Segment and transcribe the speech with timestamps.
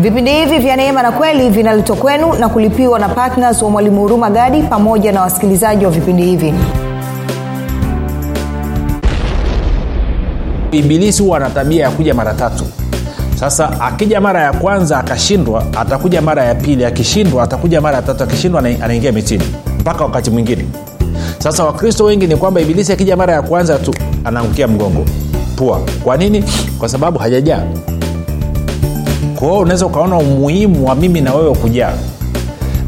[0.00, 4.30] vipindi hivi vya neema na kweli vinaletwa kwenu na kulipiwa na ptns wa mwalimu huruma
[4.30, 6.54] gadi pamoja na wasikilizaji wa vipindi hivi.
[10.70, 12.64] Ibilisi huwa ana tabia ya kuja mara tatu.
[13.34, 16.84] Sasa akija mara ya kwanza akashindwa atakuja mara ya pili.
[16.84, 18.24] Akishindwa atakuja mara ya tatu.
[18.24, 19.44] Akishindwa anaingia mitini.
[19.80, 20.64] Mpaka wakati mwingine.
[21.38, 23.94] Sasa wakristo wengi ni kwamba ibilisi akija mara ya kwanza tu
[24.24, 25.04] anaangukia mgongo.
[25.56, 25.80] Pua.
[26.04, 26.44] Kwa nini?
[26.78, 27.62] Kwa sababu hajajaa
[29.40, 31.92] kwa hiyo unaweza ukaona umuhimu wa mimi na wewe kujaa.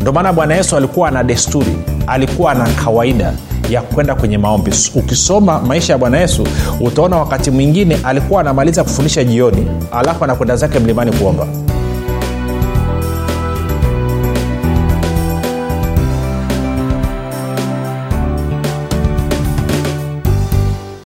[0.00, 3.32] Ndio maana bwana yesu alikuwa ana desturi alikuwa ana kawaida
[3.70, 4.70] ya kwenda kwenye maombi.
[4.94, 6.46] Ukisoma maisha ya bwana yesu
[6.80, 11.46] utaona wakati mwingine alikuwa anamaliza kufundisha jioni alafu anakwenda zake mlimani kuomba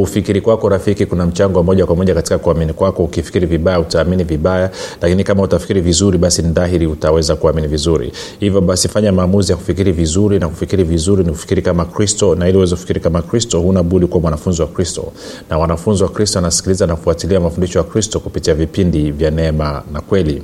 [0.00, 3.04] kufikiri kwako rafiki kuna mchango wa moja kwa moja katika kuamini kwako.
[3.04, 4.70] Ukifikiri vibaya utaamini vibaya
[5.02, 8.12] lakini kama utafikiri vizuri basi ni dhahiri utaweza kuamini vizuri.
[8.40, 12.48] Hivyo basi fanya maamuzi ya kufikiri vizuri na kufikiri vizuri ni kufikiri kama kristo na
[12.48, 15.12] ili uweze kufikiri kama kristo huna budi kuwa mwanafunzi wa kristo.
[15.50, 20.00] Na wanafunzi wa kristo anasikiliza na kufuatilia mafundisho ya kristo kupitia vipindi vya neema na
[20.00, 20.42] kweli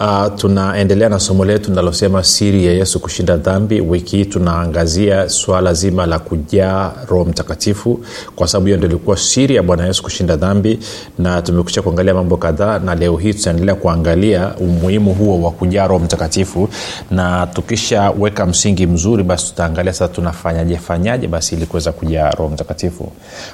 [0.00, 3.80] Uh, tunaendelea na somo letu linalosema siri ya yesu kushinda dhambi.
[3.80, 8.00] Wiki hii tunaangazia swala zima la kujaa roho mtakatifu.
[8.36, 10.78] Kwa sababu hiyo ndo ilikuwa siri ya bwana yesu kushinda dhambi
[11.18, 16.04] na tumekusha kuangalia mambo kadhaa na leo hii tutaendelea kuangalia umuhimu huo wa kujaa roho
[16.04, 16.68] mtakatifu.
[17.10, 23.12] Na tukishaweka msingi mzuri basi tutaangalia sasa tunafanyaje fanyaje basi ili kuweza kujaa roho mtakatifu.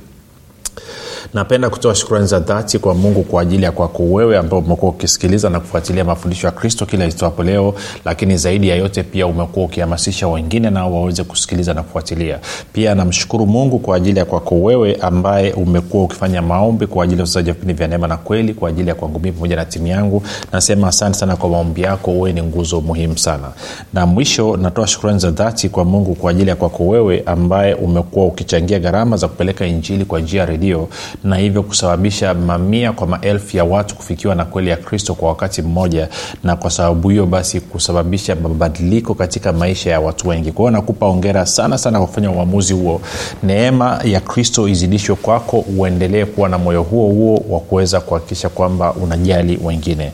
[1.35, 5.51] napenda kutoa shukrani za dhati kwa mungu kwa ajili ya kwako wewe ambao umekuwa ukisikiliza
[5.51, 10.29] na kufuatilia mafundisho ya kristo kila itwapo leo lakini zaidi ya yote pia umekuwa ukihamasisha
[10.29, 12.39] wengine nao waweze kusikiliza na kufuatilia.
[12.73, 17.27] Pia namshukuru mungu kwa ajili ya kwako wewe ambaye umekuwa ukifanya maombi kwa ajili ya
[17.37, 20.23] wa vipindi vya neema na kweli kwa ajili ya kwangu mii pamoja na timu yangu.
[20.53, 23.49] Nasema asante sana kwa maombi yako wewe ni nguzo muhimu sana.
[23.95, 28.27] Na mwisho natoa shukrani za dhati kwa mungu kwa ajili ya kwako wewe ambaye umekuwa
[28.27, 30.89] ukichangia gharama za kupeleka injili kwa njia ya redio
[31.25, 35.63] na hivyo kusababisha mamia kwa maelfu ya watu kufikiwa na kweli ya kristo kwa wakati
[35.63, 36.09] mmoja
[36.45, 40.53] na kwa sababu hiyo basi kusababisha mabadiliko katika maisha ya watu wengi.
[40.53, 43.01] Kwa hiyo nakupa ongera sana sana kwa kufanya uamuzi huo.
[43.43, 48.93] Neema ya kristo izidishwe kwako uendelee kuwa na moyo huo huo wa kuweza kuhakikisha kwamba
[48.93, 50.13] unajali wengine.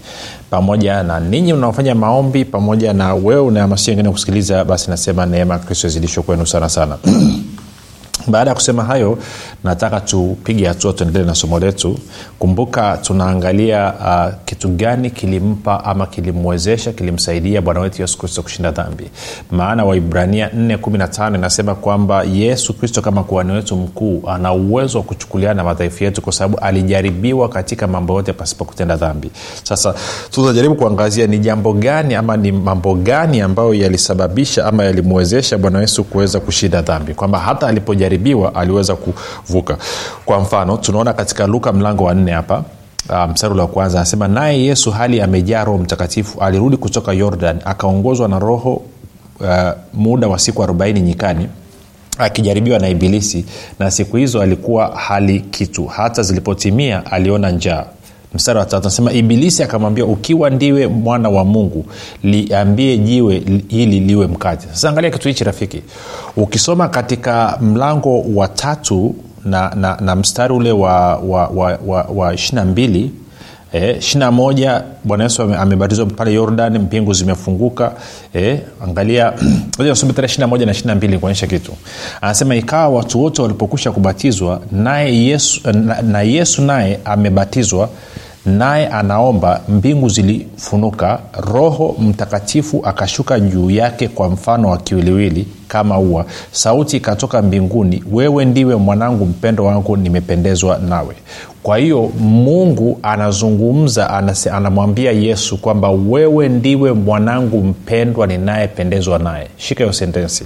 [0.50, 5.60] Pamoja na ninyi unaofanya maombi pamoja na wewe unahamasisha wengine kusikiliza basi nasema neema ya
[5.60, 6.98] kristo izidishwe kwenu sana sana
[8.26, 9.18] baada ya kusema hayo
[9.64, 11.98] nataka tupige hatua tuendelee na somo letu.
[12.38, 19.10] Kumbuka tunaangalia uh, kitu gani kilimpa ama kilimwezesha kilimsaidia bwana wetu yesu kristo kushinda dhambi.
[19.50, 25.54] Maana waibrania 415 inasema kwamba yesu kristo kama kuhani wetu mkuu ana uwezo wa kuchukuliana
[25.54, 29.30] na madhaifu yetu kwa sababu alijaribiwa katika mambo yote pasipo kutenda dhambi.
[29.62, 29.94] Sasa
[30.30, 36.04] tutajaribu kuangazia ni jambo gani ama ni mambo gani ambayo yalisababisha ama yalimwezesha bwana yesu
[36.04, 37.14] kuweza kushinda dhambi.
[37.14, 39.78] Kwamba hata alipojaribu alipojaribiwa aliweza kuvuka.
[40.24, 42.64] Kwa mfano tunaona katika luka mlango wa nne hapa
[43.32, 48.28] mstari um, wa kwanza anasema naye yesu hali amejaa roho mtakatifu alirudi kutoka yordan akaongozwa
[48.28, 48.82] na roho
[49.40, 51.48] uh, muda wa siku arobaini nyikani
[52.18, 53.44] akijaribiwa na ibilisi
[53.78, 55.86] na siku hizo alikuwa hali kitu.
[55.86, 57.84] Hata zilipotimia aliona njaa
[58.36, 61.84] mstari wa tatu anasema ibilisi akamwambia ukiwa ndiwe mwana wa mungu
[62.22, 65.82] liambie jiwe hili liwe mkate sasa angalia kitu hichi rafiki.
[66.36, 72.34] Ukisoma katika mlango wa tatu na, na, na mstari ule wa, wa, wa, wa, wa
[72.34, 73.10] ishirina mbili
[73.98, 77.92] ishirina moja bwana yesu amebatizwa pale yordan mbingu zimefunguka
[78.34, 79.32] e, angalia
[80.14, 80.28] tare
[80.64, 81.72] na ishirina mbili kuonyesha kitu.
[82.20, 87.88] Anasema ikawa watu wote walipokwisha kubatizwa naye yesu na, na yesu naye amebatizwa
[88.46, 91.18] naye anaomba mbingu zilifunuka
[91.52, 96.24] roho mtakatifu akashuka juu yake kwa mfano wa kiwiliwili kama ua.
[96.52, 101.14] Sauti ikatoka mbinguni wewe ndiwe mwanangu mpendo wangu nimependezwa nawe.
[101.62, 104.10] Kwa hiyo mungu anazungumza
[104.52, 109.46] anamwambia yesu kwamba wewe ndiwe mwanangu mpendwa ninayependezwa naye.
[109.56, 110.44] Shika hiyo sentensi.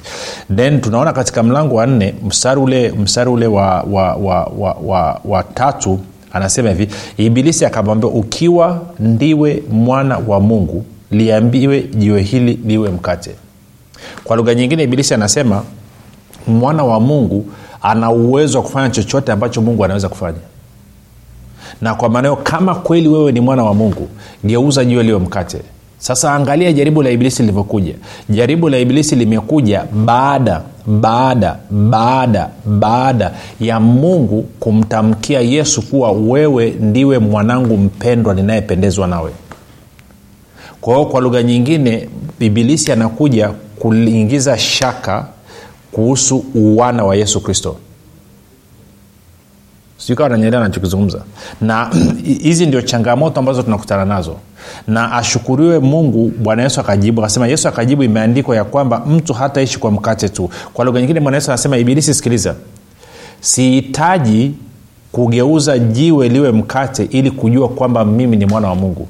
[0.57, 5.21] Then tunaona katika mlango wa nne mstari ule mstari ule wa, wa, wa, wa, wa,
[5.25, 5.99] wa tatu
[6.33, 13.31] anasema hivi ibilisi akamwambia ukiwa ndiwe mwana wa mungu liambiwe jiwe hili liwe mkate.
[14.25, 15.63] Kwa lugha nyingine ibilisi anasema
[16.47, 17.47] mwana wa mungu
[17.83, 20.39] ana uwezo wa kufanya chochote ambacho mungu anaweza kufanya.
[21.81, 24.09] Na kwa maanao kama kweli wewe ni mwana wa mungu
[24.45, 25.59] geuza jiwe liwe mkate.
[25.99, 27.95] Sasa angalia jaribu la ibilisi lilivyokuja.
[28.29, 37.19] Jaribu la ibilisi limekuja baada baada baada baada ya mungu kumtamkia yesu kuwa wewe ndiwe
[37.19, 39.31] mwanangu mpendwa ninayependezwa nawe.
[40.81, 42.09] Kwa hiyo kwa lugha nyingine
[42.41, 43.49] ibilisi anakuja
[43.79, 45.27] kuingiza shaka
[45.93, 47.77] kuhusu uwana wa yesu kristo
[50.01, 51.23] sijukawa nanyelea nachokizungumza
[51.61, 51.91] na
[52.43, 54.37] hizi ndio changamoto ambazo tunakutana nazo.
[54.87, 59.91] Na ashukuriwe mungu bwana yesu akajibu akasema yesu akajibu imeandikwa ya kwamba mtu hataishi kwa
[59.91, 60.51] mkate tu.
[60.75, 62.55] Kwa lugha nyingine bwana yesu anasema ibilisi sikiliza.
[63.41, 64.55] Sihitaji
[65.13, 69.09] kugeuza jiwe liwe mkate ili kujua kwamba mimi ni mwana wa mungu.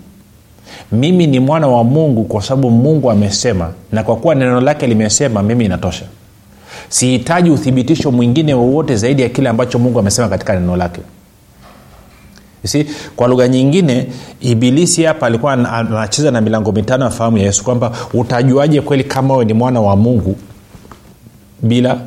[0.92, 5.42] Mimi ni mwana wa mungu kwa sababu mungu amesema na kwa kuwa neno lake limesema
[5.42, 6.04] mimi inatosha
[6.88, 11.00] sihitaji uthibitisho mwingine wowote zaidi ya kile ambacho mungu amesema katika neno lake.
[12.64, 12.86] Si
[13.16, 14.06] kwa lugha nyingine
[14.40, 19.36] ibilisi hapa alikuwa anacheza na milango mitano ya fahamu ya yesu kwamba utajuaje kweli kama
[19.36, 20.36] we ni mwana wa mungu
[21.62, 22.00] bila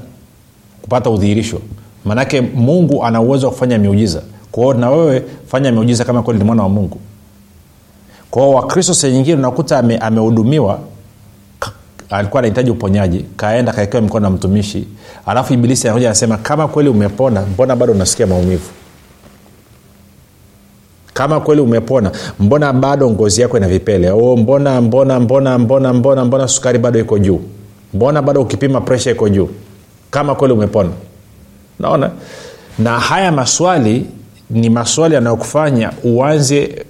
[0.82, 1.62] kupata udhihirisho?
[2.06, 4.22] Maanake mungu ana uwezo wa kufanya miujiza.
[4.52, 7.00] Kwao na wewe fanya miujiza kama kweli ni mwana wa mungu.
[8.32, 10.84] Kwao wakristo se nyingine unakuta amehudumiwa ame
[12.14, 14.88] alikuwa anahitaji uponyaji kaenda kaekewa mikono na mtumishi
[15.26, 18.70] alafu ibilisi anakuja anasema kama kweli umepona mbona bado unasikia maumivu?
[21.14, 24.10] Kama kweli umepona mbona bado ngozi yako ina vipele?
[24.12, 27.42] O mbona mbona mbona mbona mbona mbona sukari bado iko juu?
[27.94, 29.50] Mbona bado ukipima presha iko juu?
[30.12, 30.90] Kama kweli umepona.
[31.80, 32.12] Naona?
[32.80, 34.06] Na haya maswali
[34.50, 36.86] ni maswali yanayokufanya uanze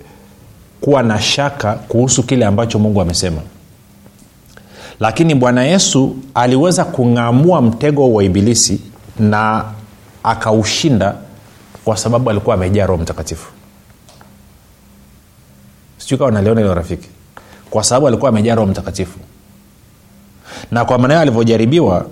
[0.82, 3.42] kuwa na shaka kuhusu kile ambacho mungu amesema
[5.00, 8.82] lakini bwana yesu aliweza kung'amua mtego wa ibilisi
[9.20, 9.66] na
[10.24, 11.16] akaushinda
[11.86, 13.52] kwa sababu alikuwa amejaa roho mtakatifu.
[15.98, 17.10] Sijui kawa naliona hilo rafiki.
[17.70, 19.20] Kwa sababu alikuwa amejaa roho mtakatifu.
[20.72, 22.06] Na kwa maana hiyo alivyojaribiwa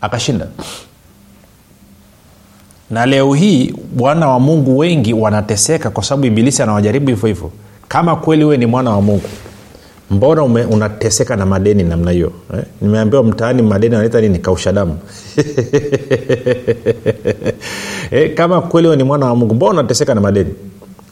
[0.00, 0.46] akashinda.
[2.90, 7.50] Na leo hii bwana wa mungu wengi wanateseka kwa sababu ibilisi anawajaribu hivyo hivyo.
[7.88, 9.28] Kama kweli wewe ni mwana wa mungu
[10.10, 12.32] mbona ume, unateseka na madeni namna hiyo?
[12.54, 12.64] Eh?
[12.82, 14.38] nimeambiwa mtaani madeni analeta nini?
[14.38, 14.98] Kausha damu.
[18.10, 20.50] Eh, kama kweli ni mwana wa mungu mbona unateseka na madeni?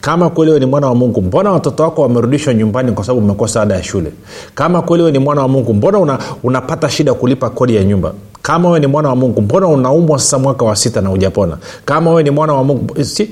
[0.01, 3.75] Kama kweli ni mwana wa mungu mbona watoto wako wamerudishwa nyumbani kwa sababu umekosa ada
[3.75, 4.11] ya shule?
[4.55, 8.13] Kama kweli wewe ni mwana wa mungu mbona una, unapata shida kulipa kodi ya nyumba?
[8.41, 12.11] Kama we ni mwana wa mungu mbona unaumwa sasa mwaka wa sita na ujapona kama
[12.13, 13.29] we ni mwana wa mungu si,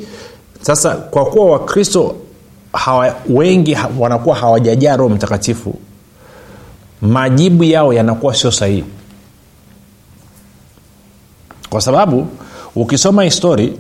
[0.62, 2.16] sasa kwa kuwa wakristo
[2.74, 5.76] hawa, wengi wanakuwa hawajajaa roho mtakatifu.
[7.02, 8.84] Majibu yao yanakuwa sio sahihi.
[11.70, 12.28] Kwa sababu
[12.76, 13.78] ukisoma histori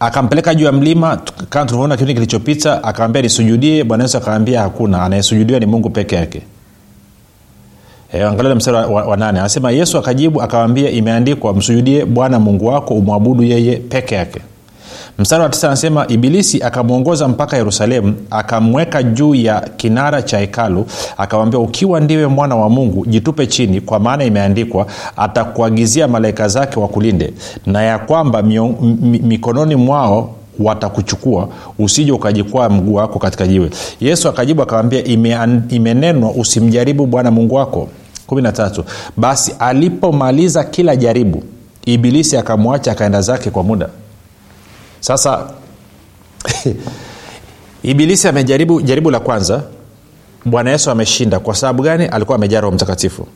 [0.00, 1.16] akampeleka juu ya mlima
[1.50, 6.42] kama tulivyoona kipindi kilichopita akaambia nisujudie bwana yesu akaambia hakuna anayesujudiwa ni mungu peke yake.
[8.12, 9.38] E, angalia mstari wa, wa, wa nane.
[9.40, 14.40] Anasema yesu akajibu akawambia imeandikwa msujudie bwana mungu wako umwabudu yeye peke yake
[15.18, 20.86] mstari wa tisa anasema ibilisi akamwongoza mpaka yerusalemu akamweka juu ya kinara cha hekalu
[21.16, 24.86] akamwambia ukiwa ndiwe mwana wa mungu jitupe chini kwa maana imeandikwa
[25.16, 27.32] atakuagizia malaika zake wakulinde
[27.66, 34.28] na ya kwamba mio, m, mikononi mwao watakuchukua usije ukajikwaa mguu wako katika jiwe yesu
[34.28, 35.04] akajibu akamwambia
[35.70, 37.88] imenenwa usimjaribu bwana mungu wako.
[38.28, 38.82] 13
[39.16, 41.42] basi alipomaliza kila jaribu
[41.86, 43.88] ibilisi akamwacha akaenda zake kwa muda
[45.00, 45.50] sasa
[47.82, 49.62] ibilisi amejaribu jaribu la kwanza
[50.44, 51.40] bwana yesu ameshinda.
[51.40, 52.06] Kwa sababu gani?
[52.06, 53.26] Alikuwa amejaa roho mtakatifu.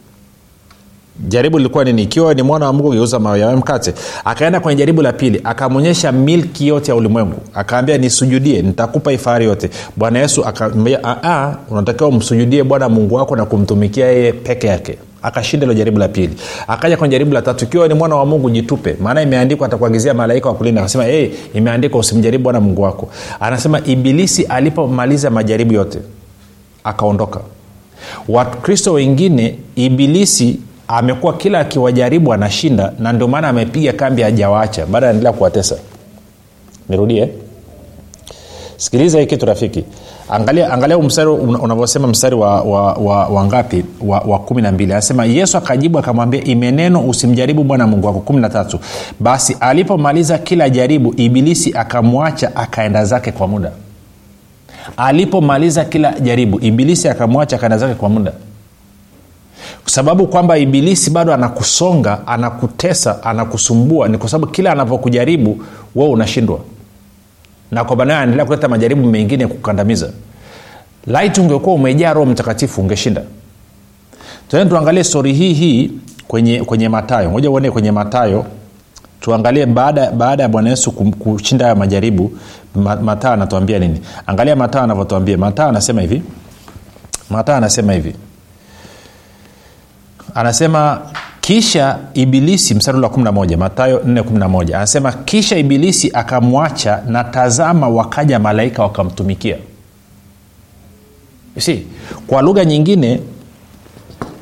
[1.29, 2.03] Jaribu lilikuwa nini?
[2.03, 3.95] Ikiwa ni mwana wa mungu geuza mawe mkate.
[4.25, 7.41] Akaenda kwenye jaribu la pili akamwonyesha milki yote ya ulimwengu.
[7.55, 9.71] Akaambia nisujudie nitakupa ifahari yote.
[9.97, 11.01] Bwana yesu akaambia
[11.71, 16.35] unatakiwa umsujudie bwana mungu wako na kumtumikia yeye peke yake akashinda ilo jaribu la pili.
[16.69, 18.97] Akaja kwenye jaribu la tatu ikiwa ni mwana wa mungu jitupe.
[19.03, 20.81] Maana imeandikwa atakuagizia malaika wa kulinda.
[20.81, 23.09] Akasema hey, imeandikwa usimjaribu bwana mungu wako.
[23.41, 25.99] Anasema ibilisi alipomaliza majaribu yote
[26.85, 27.41] akaondoka.
[28.29, 35.33] Wakristo wengine ibilisi amekuwa kila akiwajaribu anashinda na ndio maana amepiga kambi ajawacha baada anaendelea
[35.33, 35.77] kuwatesa.
[36.89, 37.29] Nirudie.
[38.77, 39.85] Sikiliza hii kitu rafiki
[40.33, 43.85] angalia angalia mstari unavyosema mstari wa, wa, wa, wa ngapi?
[44.01, 44.93] Wa, wa kumi na mbili.
[44.93, 48.21] Anasema yesu akajibu akamwambia imeneno usimjaribu bwana mungu wako.
[48.21, 48.79] kumi na tatu.
[49.21, 53.71] Basi alipomaliza kila jaribu ibilisi akamwacha akaenda zake kwa muda.
[54.97, 58.33] Alipomaliza kila jaribu ibilisi akamwacha akaenda zake kwa muda.
[59.87, 65.59] Sababu kwamba ibilisi bado anakusonga anakutesa anakusumbua ni kwa sababu kila anavyokujaribu
[65.95, 66.59] wewe unashindwa
[67.73, 70.11] na kwa maana anaendelea kuleta majaribu mengine kukandamiza.
[71.07, 73.23] Laiti ungekuwa umejaa roho mtakatifu ungeshinda.
[74.49, 75.91] Tuende tuangalie stori hii hii
[76.29, 78.47] kwenye kwenye matayo moja uone kwenye matayo
[79.21, 82.33] tuangalie baada baada ya bwana yesu kushinda haya majaribu
[83.03, 84.01] mataa anatuambia nini?
[84.27, 85.39] Angalia mataa anavyotuambia.
[85.39, 86.23] Mataa anasema hivi.
[87.31, 88.15] Mataa anasema hivi.
[90.35, 91.01] Anasema
[91.43, 98.83] kisha ibilisi mstari wa 11 matayo 411 anasema kisha ibilisi akamwacha na tazama wakaja malaika
[98.83, 99.57] wakamtumikia.
[101.59, 101.87] Si
[102.27, 103.21] kwa lugha nyingine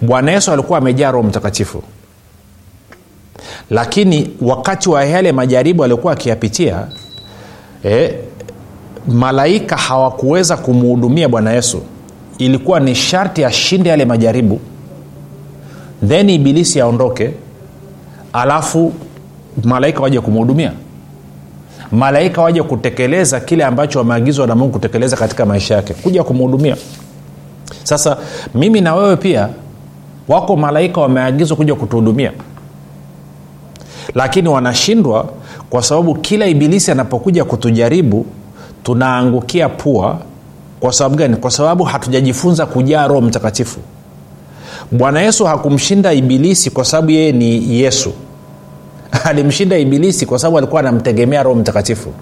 [0.02, 1.82] bwana yesu alikuwa amejaa roho mtakatifu.
[3.70, 6.86] Lakini wakati wa yale majaribu aliokuwa akiyapitia
[7.82, 8.14] eh,
[9.08, 11.82] malaika hawakuweza kumhudumia bwana yesu.
[12.38, 14.60] Ilikuwa ni sharti ashinde yale majaribu
[16.08, 17.30] then ibilisi aondoke
[18.32, 18.92] alafu
[19.64, 20.72] malaika waje kumhudumia
[21.92, 26.76] malaika waje kutekeleza kile ambacho wameagizwa na mungu kutekeleza katika maisha yake kuja kumhudumia
[27.84, 28.16] sasa
[28.54, 29.48] mimi na wewe pia
[30.28, 32.32] wako malaika wameagizwa kuja kutuhudumia.
[34.14, 35.28] Lakini wanashindwa
[35.70, 38.26] kwa sababu kila ibilisi anapokuja kutujaribu
[38.82, 40.18] tunaangukia pua.
[40.80, 41.36] Kwa sababu gani?
[41.36, 43.80] Kwa sababu hatujajifunza kujaa roho mtakatifu
[44.92, 48.12] bwana yesu hakumshinda ibilisi kwa sababu yeye ni yesu.
[49.24, 52.12] Alimshinda ibilisi kwa sababu alikuwa anamtegemea roho mtakatifu.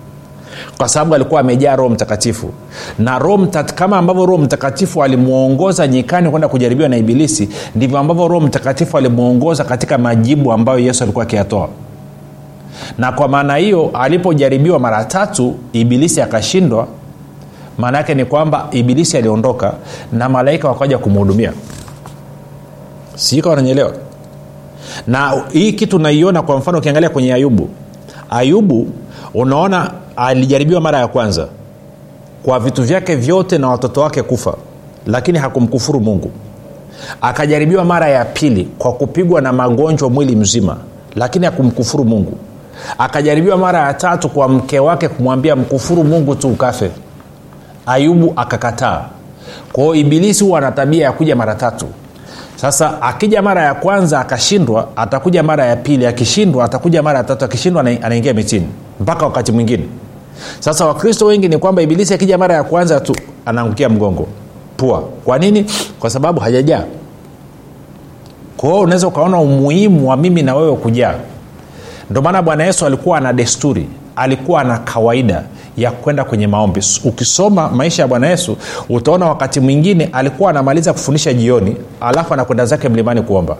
[0.78, 2.50] Kwa sababu alikuwa amejaa roho mtakatifu.
[2.98, 8.40] Na roho kama ambavyo roho mtakatifu alimwongoza nyikani kwenda kujaribiwa na ibilisi ndivyo ambavyo roho
[8.40, 11.68] mtakatifu alimwongoza katika majibu ambayo yesu alikuwa akiyatoa.
[12.98, 16.86] Na kwa maana hiyo alipojaribiwa mara tatu ibilisi akashindwa.
[17.78, 19.74] Maana yake ni kwamba ibilisi aliondoka
[20.12, 21.52] na malaika wakaja kumhudumia
[23.18, 23.92] sika wananyelewa
[25.06, 27.68] na hii kitu naiona kwa mfano ukiangalia kwenye ayubu.
[28.30, 28.86] Ayubu
[29.34, 31.48] unaona alijaribiwa mara ya kwanza.
[32.42, 34.54] Kwa vitu vyake vyote na watoto wake kufa.
[35.06, 36.30] Lakini hakumkufuru mungu.
[37.20, 40.76] Akajaribiwa mara ya pili kwa kupigwa na magonjwa mwili mzima.
[41.16, 42.32] Lakini hakumkufuru mungu.
[42.98, 46.90] Akajaribiwa mara ya tatu kwa mke wake kumwambia mkufuru mungu tu ukafe.
[47.86, 49.04] Ayubu akakataa.
[49.72, 51.86] Kwao ibilisi huwa ana tabia ya kuja mara tatu
[52.60, 57.44] sasa akija mara ya kwanza akashindwa atakuja mara ya pili akishindwa atakuja mara ya tatu
[57.44, 58.66] akishindwa anaingia mitini
[59.00, 59.84] mpaka wakati mwingine.
[60.60, 64.26] Sasa wakristo wengi ni kwamba ibilisi akija mara ya kwanza tu anaangukia mgongo.
[64.76, 65.00] Pua.
[65.24, 65.66] Kwa nini?
[66.00, 66.84] Kwa sababu hajajaa
[68.56, 71.14] kwao unaweza ukaona umuhimu wa mimi na wewe kujaa.
[72.10, 75.42] Ndio maana bwana yesu alikuwa ana desturi alikuwa na kawaida
[75.78, 76.80] ya kwenda kwenye maombi.
[77.04, 78.56] Ukisoma maisha ya bwana yesu
[78.88, 83.56] utaona wakati mwingine alikuwa anamaliza kufundisha jioni alafu anakwenda zake mlimani kuomba.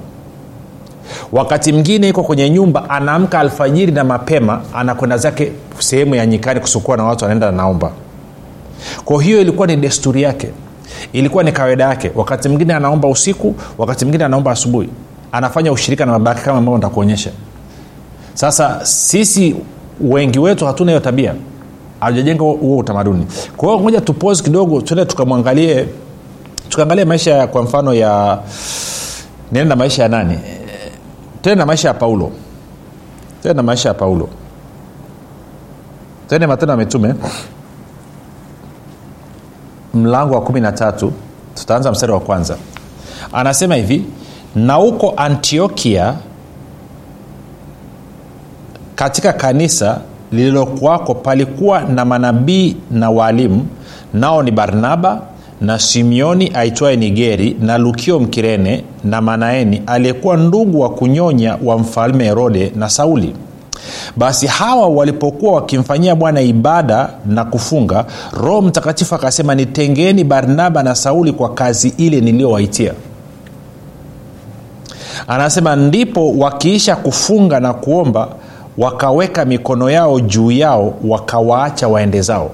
[1.32, 6.96] Wakati mwingine iko kwenye nyumba anaamka alfajiri na mapema anakwenda zake sehemu ya nyikani kusukua
[6.96, 7.90] na watu anaenda anaomba.
[9.04, 10.48] Kwa hiyo ilikuwa ni desturi yake.
[11.12, 12.10] Ilikuwa ni kawaida yake.
[12.14, 14.88] Wakati mwingine anaomba usiku wakati mwingine anaomba asubuhi.
[15.32, 17.30] Anafanya ushirika na baba kama ambavyo nitakuonyesha.
[18.34, 19.56] Sasa sisi
[20.00, 21.34] wengi wetu hatuna hiyo tabia
[22.00, 23.26] hatujajenga huo utamaduni.
[23.56, 25.88] Kwa hiyo moja tupose kidogo tuende tukamwangalie
[26.68, 28.38] tukaangalia maisha kwa mfano ya
[29.52, 30.38] niende na maisha ya nani?
[31.42, 32.32] Tende na maisha ya paulo.
[33.42, 34.28] Tende na maisha ya paulo.
[36.28, 37.14] Tende matendo ya mitume.
[39.94, 41.12] Mlango wa kumi na tatu.
[41.54, 42.56] Tutaanza mstari wa kwanza.
[43.32, 44.04] Anasema hivi
[44.54, 46.14] na huko antiokia
[48.94, 50.00] katika kanisa
[50.32, 53.66] lililokuwako palikuwa na manabii na waalimu
[54.14, 55.20] nao ni barnaba
[55.60, 62.24] na simeoni aitwaye nigeri na lukio mkirene na manaeni aliyekuwa ndugu wa kunyonya wa mfalme
[62.24, 63.34] herode na sauli.
[64.16, 71.32] Basi hawa walipokuwa wakimfanyia bwana ibada na kufunga roho mtakatifu akasema nitengeni barnaba na sauli
[71.32, 72.92] kwa kazi ile niliyowaitia.
[75.28, 78.28] Anasema ndipo wakiisha kufunga na kuomba
[78.78, 82.50] wakaweka mikono yao juu yao wakawaacha waende zao.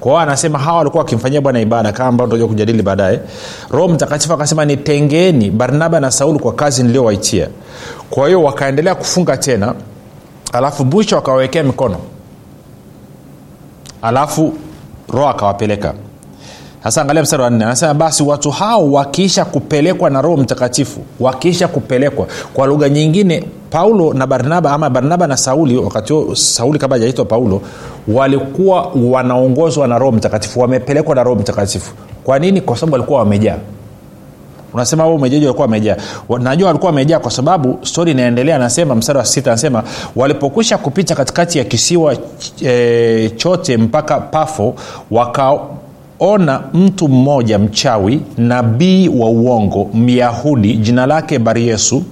[0.00, 3.20] Kwao anasema hawa walikuwa wakimfanyia bwana ibada kama ambao tutakuja kujadili baadaye.
[3.70, 7.48] Roho mtakatifu akasema nitengeeni barnaba na sauli kwa kazi niliyowaitia
[8.10, 9.74] kwa hiyo wakaendelea kufunga tena
[10.52, 11.96] alafu mwisho wakawawekea mikono.
[14.02, 14.54] Alafu
[15.12, 15.94] roho akawapeleka
[16.84, 21.68] sasa angalia mstari wa nne anasema basi watu hao wakiisha kupelekwa na roho mtakatifu wakiisha
[21.68, 22.26] kupelekwa.
[22.54, 27.24] Kwa lugha nyingine paulo na barnaba ama barnaba na sauli wakati huo sauli kabla hajaitwa
[27.24, 27.62] paulo
[28.08, 31.92] walikuwa wanaongozwa na roho mtakatifu wamepelekwa na roho mtakatifu.
[32.24, 32.60] Kwa nini?
[32.60, 33.56] Kwa sababu walikuwa wamejaa.
[34.74, 35.96] Unasema umejaji walikuwa wamejaa
[36.40, 39.82] najua walikuwa wamejaa kwa sababu stori inaendelea anasema mstari wa sita anasema
[40.16, 42.16] walipokwisha kupita katikati ya kisiwa
[42.64, 44.74] e, chote mpaka pafo
[45.10, 45.58] waka
[46.24, 52.02] ona mtu mmoja mchawi nabii wa uongo myahudi jina lake baryesu.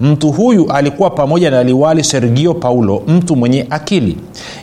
[0.00, 4.16] Mtu huyu alikuwa pamoja na liwali sergio paulo mtu mwenye akili.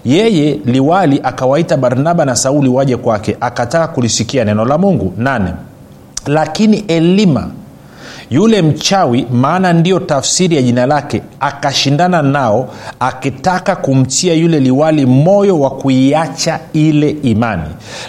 [0.06, 5.14] Yeye liwali akawaita barnaba na sauli waje kwake akataka kulisikia neno la mungu.
[5.18, 5.52] Nane.
[6.26, 7.50] Lakini elima
[8.30, 12.70] yule mchawi maana ndiyo tafsiri ya jina lake akashindana nao
[13.00, 17.64] akitaka kumtia yule liwali moyo wa kuiacha ile imani.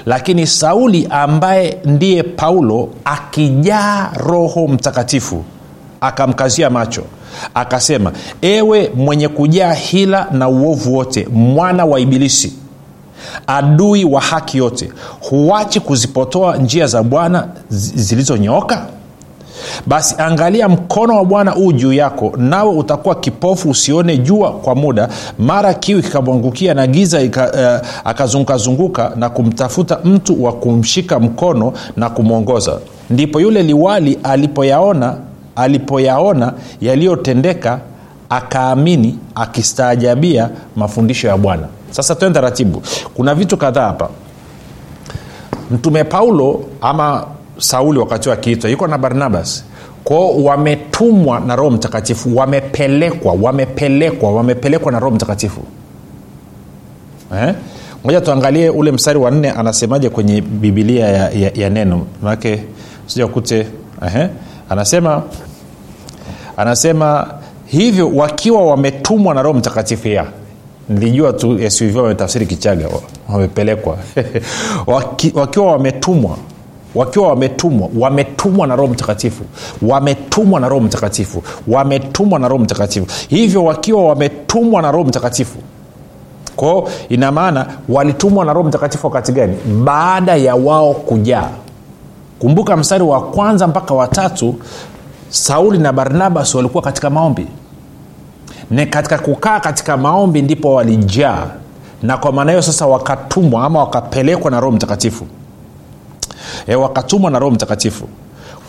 [0.07, 5.45] Lakini sauli ambaye ndiye paulo akijaa roho mtakatifu
[6.01, 7.03] akamkazia macho
[7.55, 12.53] akasema ewe mwenye kujaa hila na uovu wote mwana wa ibilisi
[13.47, 18.87] adui wa haki yote huachi kuzipotoa njia za bwana zilizonyooka
[19.87, 25.09] basi angalia mkono wa bwana huu juu yako nawe utakuwa kipofu usione jua kwa muda.
[25.39, 32.79] Mara kiu kikamwangukia na giza uh, akazungukazunguka na kumtafuta mtu wa kumshika mkono na kumwongoza.
[33.11, 35.17] Ndipo yule liwali alipoyaona
[35.57, 37.81] alipoyaona yaliyotendeka
[38.31, 41.67] akaamini akistaajabia mafundisho ya bwana.
[41.91, 42.83] Sasa twende taratibu.
[43.15, 44.09] Kuna vitu kadhaa hapa.
[45.71, 47.27] Mtume paulo ama
[47.59, 49.65] sauli wakati akiitwa yuko na barnabas
[50.05, 55.61] kwao wametumwa na roho mtakatifu wamepelekwa wamepelekwa wamepelekwa na roho mtakatifu
[57.37, 57.55] eh?
[58.05, 62.63] moja tuangalie ule mstari wa nne anasemaje kwenye bibilia ya, ya, ya neno manake
[63.07, 63.67] sijakute
[64.17, 64.29] eh?
[64.71, 65.23] anasema
[66.57, 67.35] anasema
[67.67, 70.27] hivyo wakiwa wametumwa na roho mtakatifu ya
[70.89, 72.89] nilijua tu suv wametafsiri kichaga
[73.29, 73.99] wamepelekwa
[74.87, 76.39] Waki, wakiwa wametumwa
[76.95, 79.45] wakiwa wametumwa wametumwa na roho mtakatifu
[79.83, 83.07] wametumwa na roho mtakatifu wametumwa na roho mtakatifu.
[83.29, 85.59] Hivyo wakiwa wametumwa na roho mtakatifu
[86.57, 89.57] kwao ina maana walitumwa na roho mtakatifu wakati gani?
[89.85, 91.49] Baada ya wao kujaa.
[92.39, 94.55] Kumbuka mstari wa kwanza mpaka watatu
[95.29, 97.47] sauli na barnabas walikuwa katika maombi.
[98.71, 101.47] Ni katika kukaa katika maombi ndipo walijaa.
[102.03, 105.27] Na kwa maana hiyo sasa wakatumwa ama wakapelekwa na roho mtakatifu
[106.69, 108.05] e, wakatumwa na roho mtakatifu.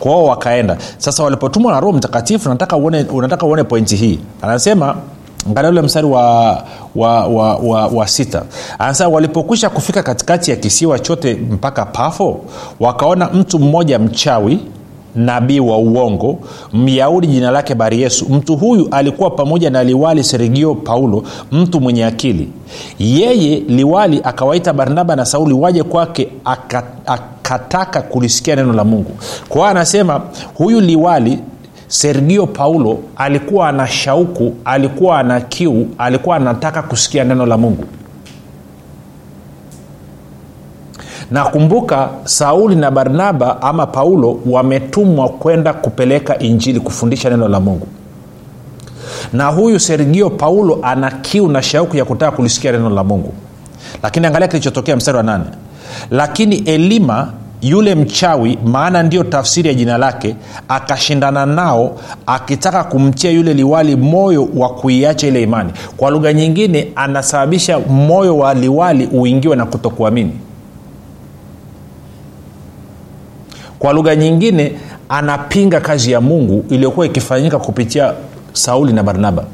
[0.00, 0.76] Kwao wakaenda.
[0.98, 4.18] Sasa walipotumwa na roho mtakatifu nataka uone, unataka uone pointi hii.
[4.42, 4.96] Anasema
[5.48, 6.22] angalia ule mstari wa,
[6.96, 8.42] wa, wa, wa, wa sita.
[8.78, 12.40] Anasema walipokwisha kufika katikati ya kisiwa chote mpaka pafo
[12.80, 14.58] wakaona mtu mmoja mchawi
[15.14, 16.38] nabii wa uongo
[16.72, 22.48] myahudi jina lake baryesu mtu huyu alikuwa pamoja na liwali serigio paulo mtu mwenye akili.
[22.98, 26.28] Yeye liwali akawaita barnaba na sauli waje kwake
[27.54, 29.10] akataka kulisikia neno la mungu.
[29.48, 30.20] Kwa hiyo anasema
[30.54, 31.38] huyu liwali
[31.88, 37.84] sergio paulo alikuwa ana shauku alikuwa ana kiu alikuwa anataka kusikia neno la mungu.
[41.30, 47.86] Nakumbuka sauli na barnaba ama paulo wametumwa kwenda kupeleka injili kufundisha neno la mungu.
[49.32, 53.32] Na huyu sergio paulo ana kiu na shauku ya kutaka kulisikia neno la mungu.
[54.02, 55.44] Lakini angalia kilichotokea mstari wa nane.
[56.10, 60.36] Lakini elima yule mchawi maana ndiyo tafsiri ya jina lake
[60.68, 65.72] akashindana nao akitaka kumtia yule liwali moyo wa kuiacha ile imani.
[65.96, 70.32] Kwa lugha nyingine anasababisha moyo wa liwali uingiwe na kutokuamini.
[73.78, 74.72] Kwa lugha nyingine
[75.08, 78.12] anapinga kazi ya mungu iliyokuwa ikifanyika kupitia
[78.52, 79.44] sauli na barnaba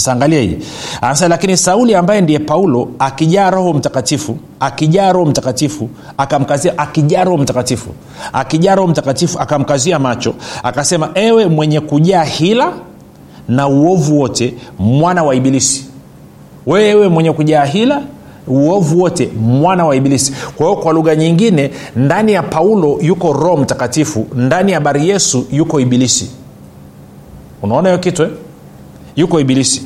[0.00, 0.58] sasa hii.
[1.00, 7.38] Anasema lakini sauli ambaye ndiye paulo akijaa roho mtakatifu akijaa roho mtakatifu akamkazia akijaa roho
[7.38, 7.90] mtakatifu
[8.32, 12.72] akijaa roho mtakatifu akamkazia macho akasema ewe mwenye kujaa hila
[13.48, 15.84] na uovu wote mwana wa ibilisi
[16.66, 18.02] wewe mwenye kujaa hila
[18.46, 20.32] uovu wote mwana wa ibilisi.
[20.56, 25.46] Kwa hiyo kwa lugha nyingine ndani ya paulo yuko roho mtakatifu ndani ya bari yesu
[25.52, 26.30] yuko ibilisi.
[27.62, 28.28] Unaona hiyo kitu eh?
[29.20, 29.82] Yuko ibilisi.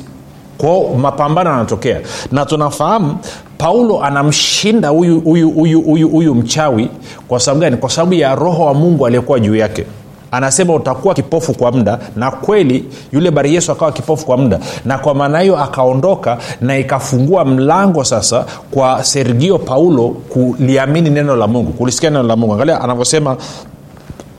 [0.57, 2.01] Kwao mapambano yanatokea.
[2.31, 3.17] Na tunafahamu
[3.57, 6.89] paulo anamshinda huyu mchawi
[7.27, 7.77] kwa sababu gani?
[7.77, 9.85] Kwa sababu ya roho wa mungu aliyekuwa juu yake.
[10.31, 14.59] Anasema utakuwa kipofu kwa muda na kweli yule bari yesu akawa kipofu kwa muda.
[14.85, 21.47] Na kwa maana hiyo akaondoka na ikafungua mlango sasa kwa sergio paulo kuliamini neno la
[21.47, 22.53] mungu kulisikia neno la mungu.
[22.53, 23.37] Angalia anavyosema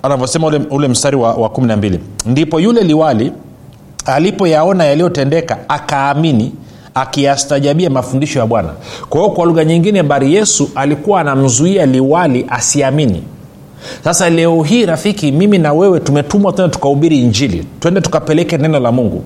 [0.02, 2.00] anavyosema ule, ule mstari wa, wa kumi na mbili.
[2.26, 3.32] Ndipo yule liwali
[4.06, 6.52] alipoyaona yaliyotendeka akaamini
[6.94, 8.68] akiyastajabia mafundisho ya bwana.
[9.08, 13.22] Kwa hiyo kwa lugha nyingine bari yesu alikuwa anamzuia liwali asiamini.
[14.04, 17.66] Sasa leo hii rafiki mimi na wewe tumetumwa tena tukahubiri injili.
[17.80, 19.24] Twende tukapeleke neno la mungu.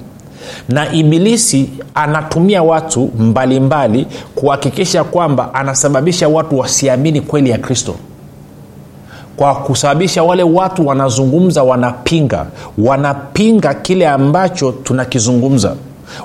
[0.69, 7.95] Na ibilisi anatumia watu mbalimbali kuhakikisha kwamba anasababisha watu wasiamini kweli ya kristo
[9.41, 12.47] kwa kusababisha wale watu wanazungumza wanapinga
[12.79, 15.75] wanapinga kile ambacho tunakizungumza.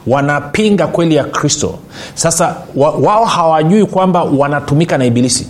[0.08, 1.76] Wanapinga kweli ya kristo.
[2.14, 5.48] Sasa wa, wao hawajui kwamba wanatumika na ibilisi.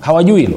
[0.00, 0.56] Hawajui hilo.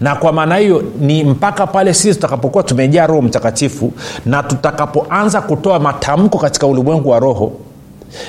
[0.00, 3.92] Na kwa maana hiyo ni mpaka pale sisi tutakapokuwa tumejaa roho mtakatifu
[4.26, 7.52] na tutakapoanza kutoa matamko katika ulimwengu wa roho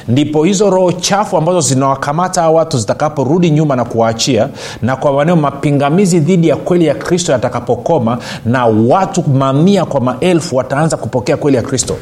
[0.08, 4.50] ndipo hizo roho chafu ambazo zinawakamata hawa watu zitakaporudi nyuma na kuwaachia
[4.82, 10.56] na kwa maneo mapingamizi dhidi ya kweli ya kristo yatakapokoma na watu mamia kwa maelfu
[10.56, 11.95] wataanza kupokea kweli ya kristo.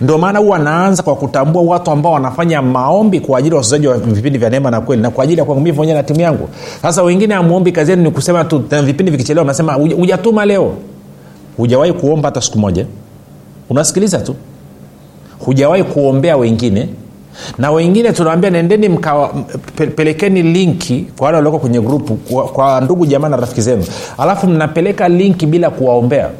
[0.00, 3.96] Ndio maana huwa anaanza kwa kutambua watu ambao wanafanya maombi kwa ajili ya wachezaji wa
[3.98, 6.48] vipindi vya neema na kweli na kwa ajili ya kwangu pamoja na timu yangu.
[6.82, 10.72] Sasa wengine amwombi kazi yenu ni kusema tu vipindi vikichelewa unasema hujatuma leo.
[11.56, 12.86] Hujawahi kuomba hata siku moja.
[13.70, 14.34] Unasikiliza tu
[15.44, 16.88] hujawahi kuombea wengine?
[17.58, 19.34] Na wengine tunawambia nendeni mkawa
[20.28, 23.84] linki kwa wale walioko kwenye grupu kwa, kwa ndugu jamaa na rafiki zenu.
[24.18, 26.30] Alafu mnapeleka linki bila kuwaombea?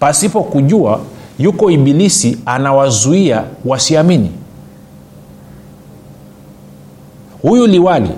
[0.00, 1.00] Pasipo kujua
[1.38, 4.30] yuko ibilisi anawazuia wasiamini.
[7.42, 8.10] Huyu liwali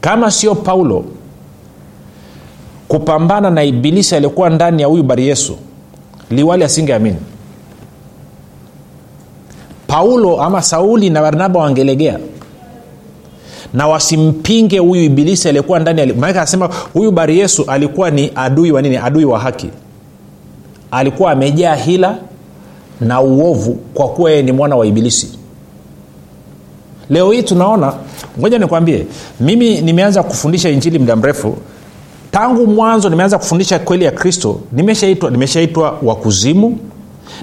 [0.00, 1.04] kama sio paulo
[2.88, 5.56] kupambana na ibilisi aliyekuwa ndani ya huyu bari yesu
[6.30, 7.16] liwali asingeamini
[9.92, 12.18] paulo ama sauli na barnaba wangelegea.
[13.74, 18.82] Na wasimpinge huyu ibilisi aliyekuwa ndani maanake anasema huyu bari yesu alikuwa ni adui wa
[18.82, 18.96] nini?
[18.96, 19.68] Adui wa haki.
[20.90, 22.18] Alikuwa amejaa hila
[23.00, 25.38] na uovu kwa kuwa yeye ni mwana wa ibilisi.
[27.10, 27.92] Leo hii tunaona
[28.40, 29.06] ngoja nikwambie
[29.40, 31.56] mimi nimeanza kufundisha injili muda mrefu.
[32.30, 36.78] Tangu mwanzo nimeanza kufundisha kweli ya kristo nimeshaitwa nimeshaitwa wakuzimu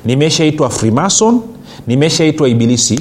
[0.06, 1.42] nimeshaitwa freemason
[1.88, 3.00] nimeshaitwa ibilisi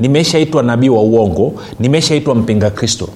[0.00, 3.08] nimeshaitwa nabii wa uongo nimeshaitwa mpinga kristo.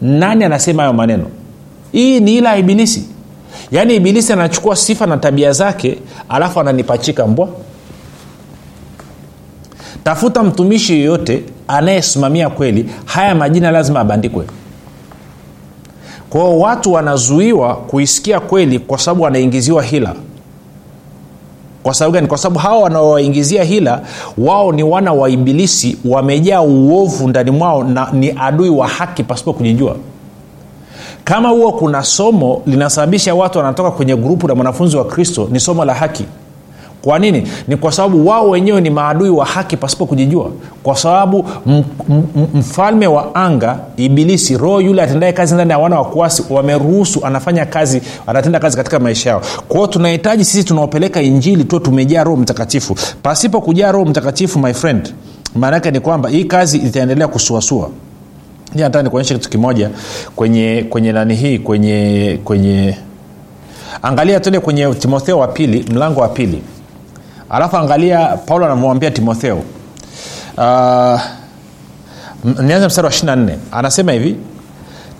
[0.00, 1.24] Nani anasema hayo maneno?
[1.92, 3.04] Hii ni ila ibilisi.
[3.70, 5.98] Yaani ibilisi anachukua sifa na tabia zake
[6.28, 7.48] alafu ananipachika mbwa.
[10.04, 14.44] Tafuta mtumishi yeyote anayesimamia kweli haya majina lazima abandikwe.
[16.30, 20.14] Kwao watu wanazuiwa kuisikia kweli kwa sababu wanaingiziwa hila
[21.86, 22.26] kwa sababu gani?
[22.26, 24.00] Kwa sababu hawa wanaowaingizia hila
[24.38, 29.52] wao ni wana wa ibilisi wamejaa uovu ndani mwao na ni adui wa haki pasipo
[29.52, 29.96] kujijua.
[31.24, 35.84] Kama huo kuna somo linasababisha watu wanatoka kwenye grupu la mwanafunzi wa kristo ni somo
[35.84, 36.24] la haki
[37.06, 37.48] kwa nini?
[37.68, 40.50] Ni kwa sababu wao wenyewe ni maadui wa haki pasipo kujijua.
[40.82, 45.98] Kwa sababu m- m- mfalme wa anga ibilisi roho yule atendae kazi ndani ya wana
[45.98, 49.42] wakuasi wameruhusu anafanya kazi anatenda kazi katika maisha yao.
[49.68, 52.96] Kwao tunahitaji sisi tunaopeleka injili tuo tumejaa roho mtakatifu.
[53.22, 55.14] Pasipo kujaa roho mtakatifu my friend
[55.54, 57.90] maana yake ni kwamba hii kazi itaendelea kusuasua.
[58.74, 59.90] Nataka nikuonyesha kitu kimoja
[60.36, 62.96] kwenye kwenye nani hii kwenye kwenye
[64.02, 66.62] angalia tende kwenye timotheo wa pili mlango wa pili
[67.50, 69.56] alafu angalia paulo anavyomwambia timotheo.
[70.58, 71.20] Uh,
[72.62, 74.36] nianze mstari wa 24 anasema hivi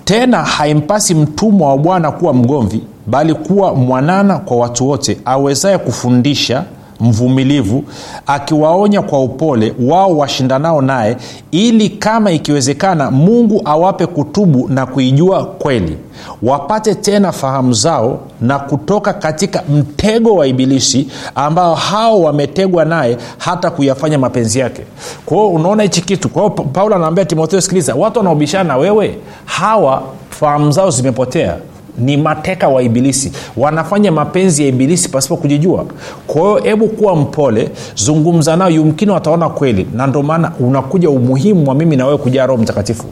[0.05, 6.65] tena haimpasi mtumwa wa bwana kuwa mgomvi bali kuwa mwanana kwa watu wote awezaye kufundisha
[7.01, 7.85] mvumilivu
[8.27, 11.17] akiwaonya kwa upole wao washindanao naye
[11.51, 15.97] ili kama ikiwezekana mungu awape kutubu na kuijua kweli
[16.43, 23.71] wapate tena fahamu zao na kutoka katika mtego wa ibilisi ambao hao wametegwa naye hata
[23.71, 24.83] kuyafanya mapenzi yake.
[25.27, 26.29] Kwao unaona hichi kitu.
[26.29, 31.57] Kwao paulo anaambia timotheo sikiliza watu wanaobishana na wewe hawa fahamu zao zimepotea
[31.99, 33.33] ni mateka wa ibilisi.
[33.57, 35.85] Wanafanya mapenzi ya ibilisi pasipo kujijua.
[36.27, 39.87] Kwa hiyo hebu kuwa mpole zungumza nao yumkini wataona kweli.
[39.95, 43.05] Na ndio maana unakuja umuhimu wa mimi nawewe kujaa roho mtakatifu.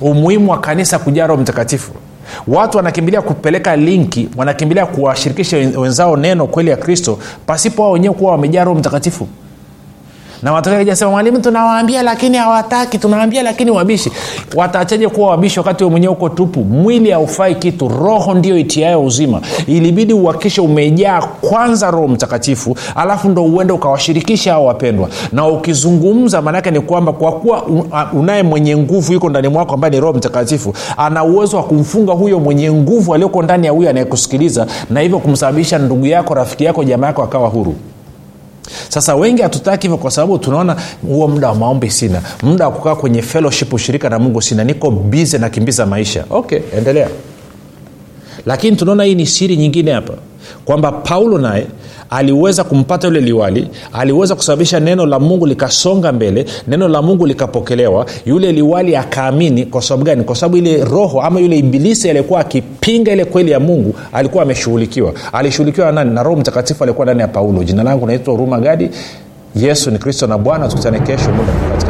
[0.00, 1.92] Umuhimu wa kanisa kujaa roho mtakatifu.
[2.48, 8.32] Watu wanakimbilia kupeleka linki wanakimbilia kuwashirikisha wenzao neno kweli ya kristo pasipo wao wenyewe kuwa
[8.32, 9.28] wamejaa roho mtakatifu
[10.42, 14.12] na watokajasema mwalimu tunawaambia lakini hawataki tunawaambia lakini wabishi.
[14.56, 16.60] Wataachaje kuwa wabishi wakati we mwenyewe uko tupu?
[16.64, 19.40] Mwili haufai kitu roho ndio itiayo uzima.
[19.66, 25.08] Ilibidi uhakikishe umejaa kwanza roho mtakatifu alafu ndo uende ukawashirikisha hao wapendwa.
[25.32, 27.62] Na ukizungumza maanaake ni kwamba kwa kuwa
[28.12, 32.40] unaye mwenye nguvu yuko ndani mwako ambaye ni roho mtakatifu ana uwezo wa kumfunga huyo
[32.40, 37.06] mwenye nguvu aliyoko ndani ya huyo anayekusikiliza na hivyo kumsababisha ndugu yako rafiki yako jamaa
[37.06, 37.74] yako akawa huru
[38.88, 42.22] sasa wengi hatutaki hivyo kwa sababu tunaona huo muda wa maombi sina.
[42.42, 44.64] Muda wa kukaa kwenye fellowship ushirika na mungu sina.
[44.64, 46.24] Niko bize nakimbiza maisha.
[46.30, 47.08] Okay endelea.
[48.46, 50.14] Lakini tunaona hii ni siri nyingine hapa
[50.64, 51.66] kwamba paulo naye
[52.10, 58.06] aliweza kumpata yule liwali aliweza kusababisha neno la mungu likasonga mbele neno la mungu likapokelewa
[58.26, 59.66] yule liwali akaamini.
[59.66, 60.24] Kwa sababu gani?
[60.24, 65.12] Kwa sababu ile roho ama yule ibilisi aliyekuwa akipinga ile kweli ya mungu alikuwa ameshughulikiwa.
[65.32, 66.14] Alishughulikiwa na nani?
[66.14, 67.64] Na roho mtakatifu alikuwa ndani ya paulo.
[67.64, 68.90] Jina langu naitwa huruma gadi.
[69.56, 70.68] Yesu ni kristo na bwana.
[70.68, 71.89] Tukutane kesho muda katika